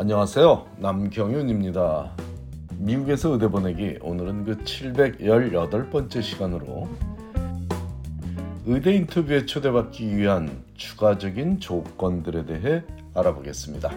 안녕하세요. 0.00 0.64
남경윤입니다. 0.78 2.12
미국에서 2.78 3.30
의대 3.30 3.48
보내기 3.48 3.98
오늘은 4.00 4.44
그 4.44 4.58
718번째 4.58 6.22
시간으로 6.22 6.88
의대 8.64 8.94
인터뷰에 8.94 9.44
초대받기 9.44 10.16
위한 10.16 10.62
추가적인 10.76 11.58
조건들에 11.58 12.46
대해 12.46 12.84
알아보겠습니다. 13.12 13.90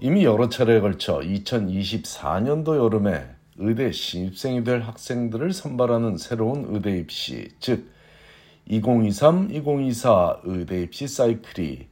이미 0.00 0.24
여러 0.24 0.48
차례에 0.48 0.80
걸쳐 0.80 1.18
2024년도 1.18 2.78
여름에 2.78 3.22
의대 3.58 3.92
신입생이 3.92 4.64
될 4.64 4.80
학생들을 4.80 5.52
선발하는 5.52 6.16
새로운 6.16 6.64
의대 6.70 6.96
입시, 6.98 7.50
즉 7.60 7.92
2023-2024 8.68 10.40
의대 10.44 10.82
입시 10.82 11.08
사이클이 11.08 11.88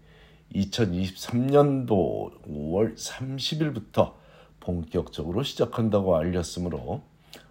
2023년도 0.54 2.42
5월 2.48 2.96
30일부터 2.96 4.14
본격적으로 4.60 5.42
시작한다고 5.42 6.16
알렸으므로 6.16 7.02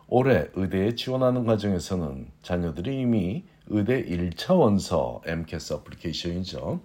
올해 0.08 0.48
의대에 0.54 0.96
지원하는 0.96 1.46
과정에서는 1.46 2.28
자녀들이 2.42 3.02
이미 3.02 3.44
의대 3.68 4.04
1차 4.04 4.58
원서 4.58 5.22
MCAS 5.26 5.74
어플리케이션이죠. 5.74 6.80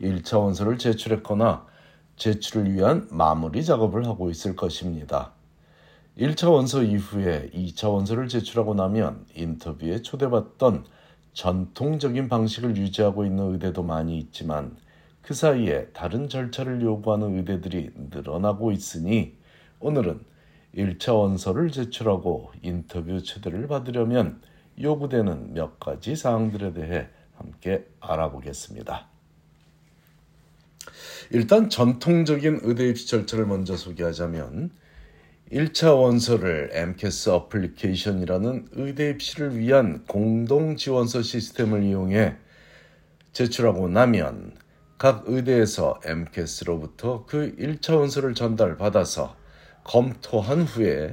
1차 0.00 0.40
원서를 0.40 0.78
제출했거나 0.78 1.66
제출을 2.16 2.72
위한 2.72 3.06
마무리 3.10 3.64
작업을 3.64 4.06
하고 4.06 4.30
있을 4.30 4.56
것입니다. 4.56 5.32
1차 6.18 6.50
원서 6.50 6.82
이후에 6.82 7.50
2차 7.54 7.92
원서를 7.92 8.28
제출하고 8.28 8.74
나면 8.74 9.26
인터뷰에 9.34 10.02
초대받던 10.02 10.84
전통적인 11.36 12.30
방식을 12.30 12.78
유지하고 12.78 13.26
있는 13.26 13.52
의대도 13.52 13.82
많이 13.82 14.16
있지만 14.18 14.74
그 15.20 15.34
사이에 15.34 15.88
다른 15.88 16.30
절차를 16.30 16.80
요구하는 16.80 17.36
의대들이 17.36 17.90
늘어나고 18.10 18.72
있으니 18.72 19.36
오늘은 19.80 20.20
1차 20.74 21.14
원서를 21.14 21.70
제출하고 21.70 22.52
인터뷰 22.62 23.22
초대를 23.22 23.68
받으려면 23.68 24.40
요구되는 24.80 25.52
몇 25.52 25.78
가지 25.78 26.16
사항들에 26.16 26.72
대해 26.72 27.08
함께 27.36 27.86
알아보겠습니다. 28.00 29.06
일단 31.32 31.68
전통적인 31.68 32.60
의대 32.62 32.88
입시 32.88 33.08
절차를 33.08 33.44
먼저 33.44 33.76
소개하자면 33.76 34.70
1차 35.52 35.96
원서를 35.96 36.70
MCAS 36.72 37.30
어플리케이션이라는 37.30 38.66
의대 38.72 39.10
입시를 39.10 39.56
위한 39.56 40.02
공동 40.08 40.74
지원서 40.74 41.22
시스템을 41.22 41.84
이용해 41.84 42.34
제출하고 43.30 43.88
나면 43.88 44.56
각 44.98 45.22
의대에서 45.26 46.00
MCAS로부터 46.04 47.26
그 47.26 47.54
1차 47.56 47.96
원서를 47.96 48.34
전달받아서 48.34 49.36
검토한 49.84 50.62
후에 50.62 51.12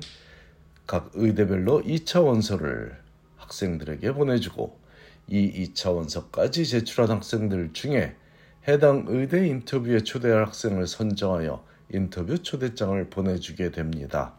각 0.87 1.11
의대별로 1.13 1.83
2차 1.83 2.25
원서를 2.25 2.97
학생들에게 3.37 4.13
보내주고 4.13 4.79
이 5.27 5.67
2차 5.67 5.93
원서까지 5.93 6.65
제출한 6.65 7.17
학생들 7.17 7.73
중에 7.73 8.15
해당 8.67 9.05
의대 9.07 9.45
인터뷰에 9.47 9.99
초대할 9.99 10.47
학생을 10.47 10.87
선정하여 10.87 11.72
인터뷰 11.93 12.41
초대장을 12.41 13.09
보내주게 13.09 13.71
됩니다. 13.71 14.33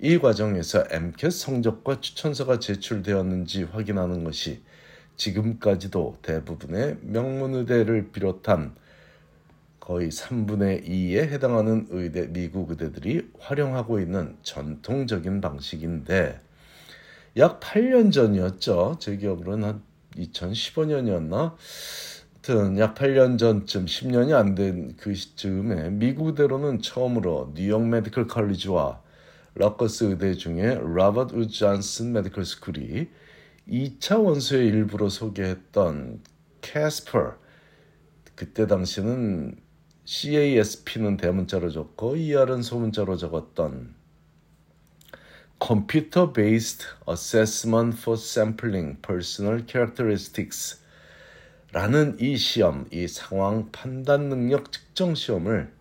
이 0.00 0.18
과정에서 0.18 0.84
MCAT 0.90 1.30
성적과 1.30 2.00
추천서가 2.00 2.58
제출되었는지 2.58 3.62
확인하는 3.64 4.24
것이 4.24 4.62
지금까지도 5.16 6.18
대부분의 6.22 6.98
명문의대를 7.02 8.10
비롯한 8.10 8.74
거의 9.78 10.10
3분의 10.10 10.88
2에 10.88 11.28
해당하는 11.28 11.86
의대, 11.90 12.26
미국 12.26 12.70
의대들이 12.70 13.30
활용하고 13.38 14.00
있는 14.00 14.36
전통적인 14.42 15.40
방식인데 15.40 16.40
약 17.36 17.60
8년 17.60 18.12
전이었죠. 18.12 18.96
제 19.00 19.16
기억으로는 19.16 19.68
한 19.68 19.82
2015년이었나? 20.16 21.54
하여튼 22.44 22.76
약 22.78 22.94
8년 22.96 23.38
전쯤 23.38 23.86
10년이 23.86 24.34
안 24.34 24.54
된 24.56 24.96
그 24.96 25.14
시점에 25.14 25.90
미국 25.90 26.26
의대로는 26.28 26.82
처음으로 26.82 27.52
New 27.54 27.68
York 27.68 27.86
Medical 27.86 28.26
College와 28.26 29.00
Rutgers 29.54 30.04
의대 30.04 30.34
중에 30.34 30.74
Robert 30.80 31.34
Wood 31.36 31.46
Johnson 31.48 32.12
Medical 32.12 32.44
School이 32.44 33.08
2차 33.68 34.24
원서의 34.24 34.66
일부로 34.66 35.08
소개했던 35.08 36.20
캐스퍼 36.62 37.36
그때 38.34 38.66
당시는 38.66 39.56
CASP는 40.04 41.18
대문자로 41.18 41.70
적고 41.70 42.16
ER은 42.16 42.62
소문자로 42.62 43.16
적었던 43.18 43.94
Computer 45.64 46.32
Based 46.32 46.86
Assessment 47.08 47.96
for 47.96 48.18
Sampling 48.20 49.00
Personal 49.00 49.64
Characteristics 49.64 50.81
라는 51.72 52.16
이 52.20 52.36
시험, 52.36 52.86
이 52.90 53.08
상황 53.08 53.70
판단 53.72 54.28
능력 54.28 54.70
측정 54.72 55.14
시험을 55.14 55.72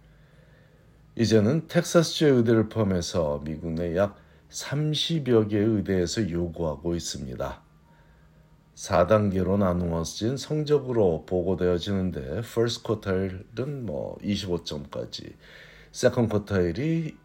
이제는 1.17 1.67
텍사스주 1.67 2.27
의대를 2.27 2.69
포함해서 2.69 3.41
미국 3.43 3.73
내 3.73 3.95
약 3.95 4.17
30여 4.49 5.49
개의 5.49 5.65
의대에서 5.65 6.29
요구하고 6.29 6.95
있습니다. 6.95 7.61
4단계로 8.75 9.57
나누어진 9.57 10.37
성적으로 10.37 11.25
보고되어지는데 11.25 12.39
first 12.39 12.83
quartile은 12.83 13.85
뭐 13.85 14.17
25점까지, 14.19 15.33
second 15.93 16.29
quartile이 16.29 17.15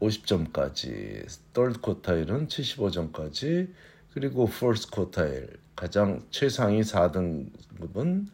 50점까지, 0.00 1.26
third 1.54 1.80
quartile은 1.80 2.48
75점까지, 2.48 3.72
그리고 4.12 4.44
first 4.44 4.90
quartile 4.92 5.59
가장 5.76 6.26
최상위 6.30 6.80
4등급은 6.82 8.26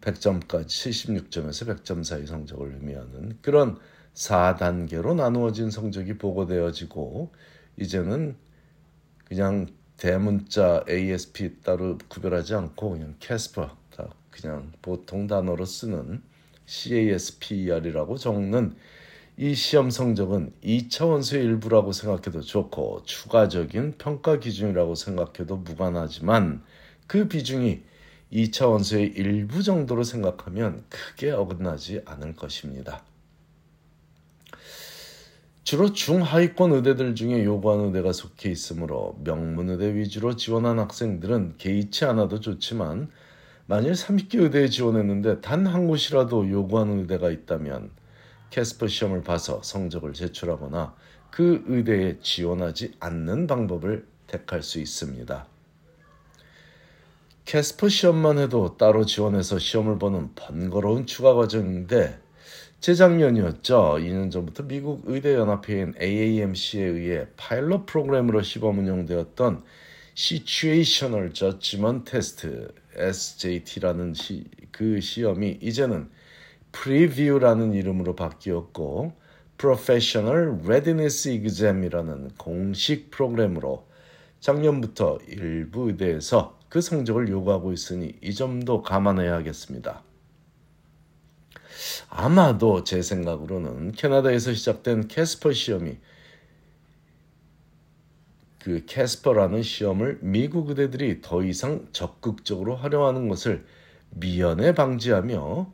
100점까지 0.00 0.66
76점에서 0.66 1.66
100점 1.66 2.04
사이 2.04 2.26
성적을 2.26 2.74
의미하는 2.74 3.38
그런 3.42 3.78
4단계로 4.14 5.14
나누어진 5.14 5.70
성적이 5.70 6.18
보고되어지고 6.18 7.32
이제는 7.76 8.36
그냥 9.24 9.66
대문자 9.96 10.84
ASP 10.88 11.60
따로 11.62 11.98
구별하지 12.08 12.54
않고 12.54 12.90
그냥 12.90 13.16
캐스퍼 13.18 13.76
그냥 14.30 14.72
보통 14.82 15.26
단어로 15.26 15.64
쓰는 15.64 16.22
CASPER이라고 16.66 18.16
적는 18.16 18.76
이 19.40 19.54
시험 19.54 19.88
성적은 19.88 20.52
2차원수의 20.64 21.44
일부라고 21.44 21.92
생각해도 21.92 22.40
좋고 22.40 23.04
추가적인 23.04 23.94
평가 23.96 24.40
기준이라고 24.40 24.96
생각해도 24.96 25.58
무관하지만 25.58 26.64
그 27.06 27.28
비중이 27.28 27.82
2차원수의 28.32 29.16
일부 29.16 29.62
정도로 29.62 30.02
생각하면 30.02 30.82
크게 30.88 31.30
어긋나지 31.30 32.02
않을 32.04 32.34
것입니다. 32.34 33.04
주로 35.62 35.92
중하위권 35.92 36.72
의대들 36.72 37.14
중에 37.14 37.44
요구하는 37.44 37.86
의대가 37.86 38.12
속해 38.12 38.50
있으므로 38.50 39.20
명문 39.22 39.70
의대 39.70 39.94
위주로 39.94 40.34
지원한 40.34 40.80
학생들은 40.80 41.58
개의치 41.58 42.06
않아도 42.06 42.40
좋지만 42.40 43.08
만일 43.66 43.92
30개 43.92 44.42
의대에 44.42 44.68
지원했는데 44.68 45.42
단 45.42 45.64
한 45.68 45.86
곳이라도 45.86 46.50
요구하는 46.50 46.98
의대가 46.98 47.30
있다면 47.30 47.90
CASPer 48.50 48.88
시험을 48.88 49.22
봐서 49.22 49.62
성적을 49.62 50.12
제출하거나 50.12 50.94
그 51.30 51.64
의대에 51.66 52.18
지원하지 52.20 52.94
않는 53.00 53.46
방법을 53.46 54.06
택할 54.26 54.62
수 54.62 54.78
있습니다. 54.78 55.46
CASPer 57.44 57.88
시험만 57.88 58.38
해도 58.38 58.76
따로 58.76 59.06
지원해서 59.06 59.58
시험을 59.58 59.98
보는 59.98 60.34
번거로운 60.34 61.06
추가 61.06 61.34
과정인데 61.34 62.20
재작년이었죠. 62.80 63.96
2년 64.00 64.30
전부터 64.30 64.64
미국 64.64 65.02
의대연합회인 65.06 65.94
AAMC에 66.00 66.84
의해 66.84 67.26
파일럿 67.36 67.86
프로그램으로 67.86 68.42
시범 68.42 68.78
운영되었던 68.78 69.64
Situational 70.16 71.32
Judgment 71.32 72.10
Test 72.10 72.48
SJT라는 72.94 74.14
시, 74.14 74.44
그 74.70 75.00
시험이 75.00 75.58
이제는 75.62 76.10
Preview라는 76.72 77.74
이름으로 77.74 78.14
바뀌었고 78.14 79.12
Professional 79.56 80.60
Readiness 80.64 81.28
Exam이라는 81.28 82.30
공식 82.38 83.10
프로그램으로 83.10 83.86
작년부터 84.40 85.18
일부 85.26 85.88
의대에서 85.88 86.58
그 86.68 86.80
성적을 86.80 87.28
요구하고 87.28 87.72
있으니 87.72 88.14
이 88.22 88.34
점도 88.34 88.82
감안해야겠습니다. 88.82 90.02
아마도 92.10 92.84
제 92.84 93.02
생각으로는 93.02 93.92
캐나다에서 93.92 94.52
시작된 94.52 95.08
캐스퍼 95.08 95.52
시험이 95.52 95.98
그 98.60 98.84
캐스퍼라는 98.86 99.62
시험을 99.62 100.18
미국 100.20 100.68
의대들이 100.68 101.22
더 101.22 101.42
이상 101.42 101.88
적극적으로 101.92 102.76
활용하는 102.76 103.28
것을 103.28 103.64
미연에 104.10 104.74
방지하며 104.74 105.72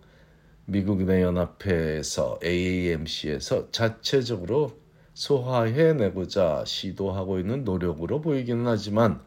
미국 0.66 1.00
의대연합회에서 1.00 2.40
AAMC에서 2.42 3.70
자체적으로 3.70 4.72
소화해내고자 5.14 6.64
시도하고 6.66 7.38
있는 7.38 7.64
노력으로 7.64 8.20
보이기는 8.20 8.66
하지만 8.66 9.22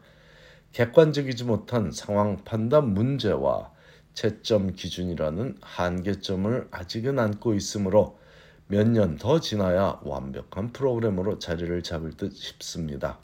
객관적이지 0.72 1.44
못한 1.44 1.90
상황 1.92 2.44
판단 2.44 2.92
문제와 2.92 3.72
채점 4.14 4.74
기준이라는 4.74 5.58
한계점을 5.62 6.68
아직은 6.70 7.18
안고 7.18 7.54
있으므로 7.54 8.18
몇 8.66 8.86
년 8.88 9.16
더 9.16 9.40
지나야 9.40 10.00
완벽한 10.02 10.72
프로그램으로 10.72 11.38
자리를 11.38 11.82
잡을 11.82 12.10
듯 12.12 12.34
싶습니다. 12.34 13.18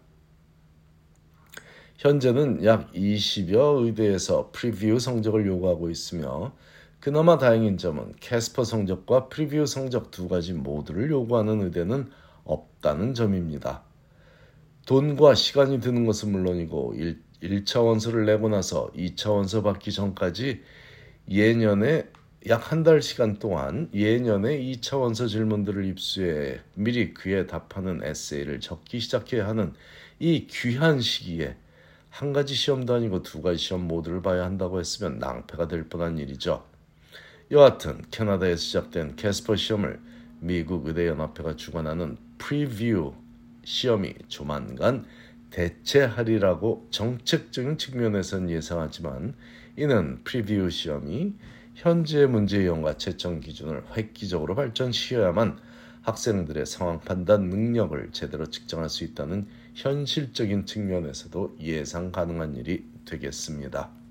현재는 1.99 2.65
약 2.65 2.93
20여 2.93 3.85
의대에서 3.85 4.51
PREview 4.53 4.99
성적을 4.99 5.47
요구하고 5.47 5.91
있으며 5.91 6.53
그나마 7.05 7.37
다행인 7.37 7.77
점은 7.77 8.15
CASPer 8.19 8.65
성적과 8.65 9.29
PREview 9.29 9.67
성적 9.67 10.11
두 10.11 10.27
가지 10.27 10.55
모두를 10.55 11.11
요구하는 11.11 11.61
의대는 11.61 12.11
없다는 12.45 13.13
점입니다. 13.13 13.83
돈과 14.87 15.35
시간이 15.35 15.81
드는 15.81 16.07
것은 16.07 16.33
물론이고 16.33 16.95
1, 17.43 17.65
차 17.67 17.83
원서를 17.83 18.25
내고 18.25 18.49
나서 18.49 18.91
2차 18.97 19.33
원서 19.35 19.63
받기 19.63 19.93
전까지 19.93 20.63
예년에 21.31 22.09
약 22.49 22.73
한 22.73 22.83
달 22.85 23.03
시간 23.03 23.39
동안 23.39 23.91
예년에 23.93 24.59
2차 24.61 24.99
원서 24.99 25.27
질문들을 25.27 25.85
입수해 25.85 26.61
미리 26.75 27.13
그에 27.13 27.47
답하는 27.47 28.03
에세이를 28.03 28.61
적기 28.61 28.99
시작해야 29.01 29.47
하는 29.47 29.75
이 30.19 30.47
귀한 30.49 31.03
시기에 31.03 31.55
한 32.09 32.33
가지 32.33 32.55
시험도 32.55 32.95
아니고 32.95 33.23
두 33.23 33.43
가지 33.43 33.59
시험 33.59 33.87
모두를 33.87 34.23
봐야 34.23 34.45
한다고 34.45 34.81
했으면 34.81 35.19
낭패가 35.19 35.69
될 35.69 35.91
뻔한 35.91 36.17
일이죠. 36.19 36.73
여하튼 37.51 38.01
캐나다에서 38.11 38.57
시작된 38.57 39.17
CASPer 39.17 39.57
시험을 39.57 40.01
미국 40.41 40.87
의대연합회가 40.87 41.57
주관하는 41.57 42.17
PREview 42.39 43.15
시험이 43.65 44.15
조만간 44.29 45.05
대체하리라고 45.51 46.89
정책적인 46.91 47.77
측면에선 47.77 48.49
예상하지만 48.49 49.35
이는 49.77 50.25
PREview 50.25 50.71
시험이 50.71 51.35
현재 51.75 52.25
문제형과 52.25 52.97
채점 52.97 53.41
기준을 53.41 53.85
획기적으로 53.95 54.55
발전시켜야만 54.55 55.59
학생들의 56.01 56.65
상황 56.65 57.01
판단 57.01 57.51
능력을 57.51 58.11
제대로 58.13 58.47
측정할 58.47 58.89
수 58.89 59.05
있다는 59.05 59.47
현실적인 59.75 60.65
측면에서도 60.65 61.57
예상 61.61 62.11
가능한 62.11 62.57
일이 62.57 62.85
되겠습니다. 63.05 64.04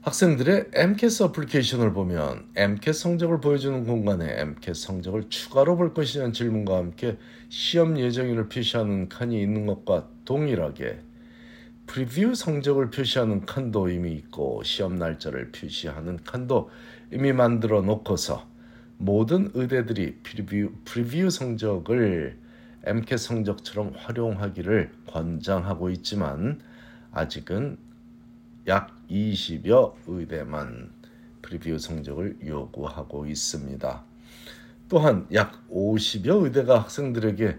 학생들의 0.00 0.70
MCAT 0.74 1.24
application을 1.24 1.92
보면 1.92 2.46
MCAT 2.54 2.92
성적을 2.92 3.40
보여주는 3.40 3.84
공간에 3.84 4.40
MCAT 4.40 4.80
성적을 4.80 5.28
추가로 5.28 5.76
볼 5.76 5.92
것이냐는 5.92 6.32
질문과 6.32 6.76
함께 6.76 7.18
시험 7.48 7.98
예정일을 7.98 8.48
표시하는 8.48 9.08
칸이 9.08 9.42
있는 9.42 9.66
것과 9.66 10.08
동일하게 10.24 11.00
PREview 11.86 12.34
성적을 12.36 12.90
표시하는 12.90 13.44
칸도 13.44 13.88
이미 13.88 14.12
있고 14.12 14.62
시험 14.62 14.96
날짜를 14.96 15.50
표시하는 15.50 16.18
칸도 16.22 16.70
이미 17.12 17.32
만들어 17.32 17.82
놓고서 17.82 18.46
모든 18.98 19.50
의대들이 19.54 20.18
PREview, 20.22 20.74
PREview 20.84 21.28
성적을 21.28 22.38
MCAT 22.84 23.18
성적처럼 23.18 23.94
활용하기를 23.96 24.92
권장하고 25.08 25.90
있지만 25.90 26.60
아직은 27.10 27.78
약 28.68 28.97
20여 29.10 29.94
의대만 30.06 30.90
PREview 31.42 31.78
성적을 31.78 32.38
요구하고 32.44 33.26
있습니다. 33.26 34.04
또한 34.88 35.26
약 35.32 35.68
50여 35.70 36.44
의대가 36.44 36.80
학생들에게 36.80 37.58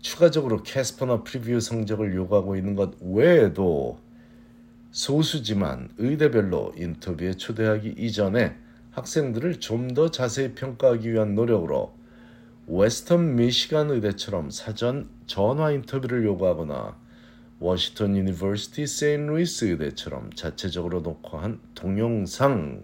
추가적으로 0.00 0.62
CASPer나 0.62 1.22
PREview 1.22 1.60
성적을 1.60 2.14
요구하고 2.14 2.56
있는 2.56 2.74
것 2.74 2.94
외에도 3.00 3.98
소수지만 4.90 5.90
의대별로 5.98 6.72
인터뷰에 6.76 7.34
초대하기 7.34 7.94
이전에 7.96 8.56
학생들을 8.90 9.60
좀 9.60 9.94
더 9.94 10.10
자세히 10.10 10.54
평가하기 10.54 11.12
위한 11.12 11.34
노력으로 11.34 11.92
Western 12.66 13.36
Michigan 13.36 13.90
의대처럼 13.90 14.50
사전 14.50 15.08
전화 15.26 15.70
인터뷰를 15.72 16.24
요구하거나 16.24 16.96
Washington 17.62 18.16
University 18.16 18.86
St. 18.86 19.16
Louis 19.16 19.66
의대처럼 19.66 20.32
자체적으로 20.32 21.00
녹화한 21.00 21.60
동영상 21.74 22.82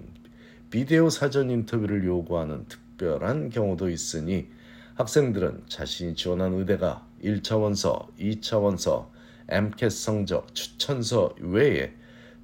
비디오 0.69 1.09
사전 1.09 1.51
인터뷰를 1.51 2.05
요구하는 2.05 2.67
특별한 2.69 3.49
경우도 3.49 3.89
있으니 3.89 4.49
학생들은 4.97 5.63
자신이 5.69 6.15
지원한 6.15 6.53
의대가 6.53 7.07
1차 7.25 7.59
원서, 7.59 8.11
2차 8.21 8.63
원서, 8.63 9.11
MCAT 9.49 9.89
성적, 9.89 10.55
추천서 10.55 11.35
외에 11.41 11.95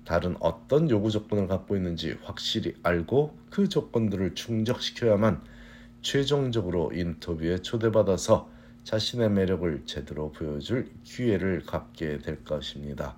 다른 0.06 0.34
어떤 0.40 0.88
요구 0.88 1.10
조건을 1.10 1.48
갖고 1.48 1.76
있는지 1.76 2.16
확실히 2.22 2.74
알고 2.82 3.36
그 3.50 3.68
조건들을 3.68 4.34
충족시켜야만 4.34 5.42
최종적으로 6.00 6.92
인터뷰에 6.94 7.58
초대받아서 7.58 8.51
자신의 8.84 9.30
매력을 9.30 9.82
제대로 9.86 10.32
보여줄 10.32 10.90
기회를 11.04 11.64
갖게 11.64 12.18
될 12.18 12.44
것입니다. 12.44 13.16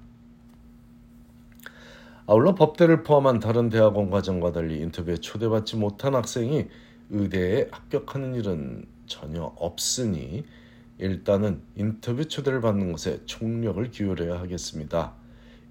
아울러 2.27 2.55
법대를 2.55 3.03
포함한 3.03 3.41
다른 3.41 3.69
대학원 3.69 4.11
과정과 4.11 4.53
달리 4.53 4.81
인터뷰에 4.81 5.17
초대받지 5.17 5.77
못한 5.77 6.15
학생이 6.15 6.67
의대에 7.11 7.69
합격하는 7.71 8.35
일은 8.35 8.87
전혀 9.07 9.43
없으니 9.57 10.45
일단은 10.99 11.61
인터뷰 11.77 12.27
초대를 12.27 12.61
받는 12.61 12.93
것에 12.93 13.21
총력을 13.27 13.91
기울여야 13.91 14.41
하겠습니다. 14.41 15.15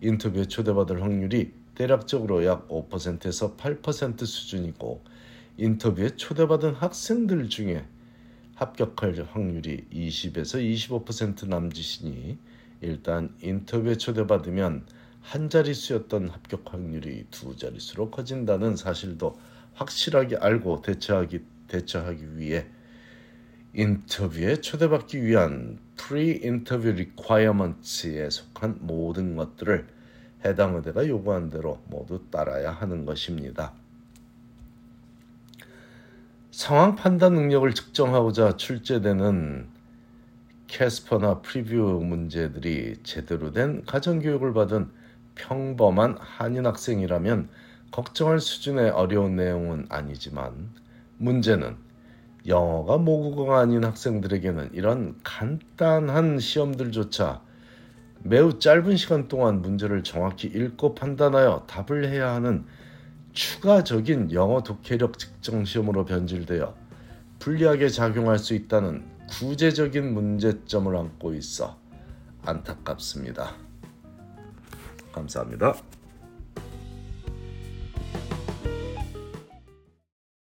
인터뷰에 0.02 0.46
초대받을 0.46 1.02
확률이 1.02 1.54
대략적으로 1.76 2.46
약 2.46 2.68
5%에서 2.68 3.56
8% 3.56 4.26
수준이고 4.26 5.02
인터뷰에 5.58 6.16
초대받은 6.16 6.76
학생들 6.76 7.50
중에 7.50 7.86
합격할 8.64 9.28
확률이 9.32 9.86
20에서 9.92 11.06
25% 11.06 11.48
남짓이니 11.48 12.38
일단 12.82 13.36
인터뷰에 13.42 13.98
초대받으면 13.98 14.86
한 15.22 15.50
자릿수였던 15.50 16.30
합격 16.30 16.74
확률이 16.74 17.26
두 17.30 17.58
자릿수로 17.58 18.10
커진다는 18.10 18.78
사실도 18.78 19.38
확실하게 19.74 20.38
알고 20.38 20.82
대처하기 20.82 21.42
대처하기 21.68 22.38
위해 22.38 22.66
인터뷰에 23.74 24.58
초대받기 24.58 25.24
위한 25.24 25.80
pre-interview 25.98 26.94
requirements에 26.94 28.30
속한 28.30 28.78
모든 28.82 29.36
것들을 29.36 29.88
해당 30.46 30.76
의대가 30.76 31.08
요구한 31.08 31.50
대로 31.50 31.82
모두 31.88 32.22
따라야 32.30 32.72
하는 32.72 33.06
것입니다. 33.06 33.74
상황 36.54 36.96
판단 36.96 37.34
능력을 37.34 37.74
측정하고자 37.74 38.58
출제되는 38.58 39.66
캐스퍼나 40.68 41.42
프리뷰 41.42 42.00
문제들이 42.04 42.98
제대로 43.02 43.52
된 43.52 43.84
가정교육을 43.86 44.54
받은 44.54 44.92
평범한 45.34 46.16
한인 46.20 46.68
학생이라면 46.68 47.50
걱정할 47.90 48.40
수준의 48.40 48.92
어려운 48.92 49.36
내용은 49.36 49.88
아니지만 49.90 50.70
문제는 51.18 51.76
영어가 52.46 53.00
모국어가 53.00 53.58
아닌 53.58 53.84
학생들에게는 53.84 54.70
이런 54.74 55.16
간단한 55.24 56.38
시험들조차 56.38 57.42
매우 58.22 58.60
짧은 58.60 58.96
시간 58.98 59.28
동안 59.28 59.64
문제를 59.64 60.04
정확히 60.04 60.50
읽고 60.50 60.94
판단하여 60.94 61.66
답을 61.66 62.10
해야 62.10 62.32
하는 62.32 62.64
추가적인 63.34 64.32
영어 64.32 64.62
독해력 64.62 65.18
측정 65.18 65.66
시험으로 65.66 66.06
변질되어 66.06 66.76
불리하게 67.40 67.90
작용할 67.90 68.38
수 68.38 68.54
있다는 68.54 69.04
구제적인 69.30 70.14
문제점을 70.14 70.96
안고 70.96 71.34
있어 71.34 71.78
안타깝습니다. 72.46 73.56
감사합니다. 75.12 75.76